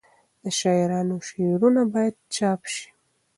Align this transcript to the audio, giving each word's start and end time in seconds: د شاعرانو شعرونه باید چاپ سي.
د 0.41 0.43
شاعرانو 0.59 1.15
شعرونه 1.29 1.81
باید 1.93 2.15
چاپ 2.35 2.61
سي. 2.73 2.85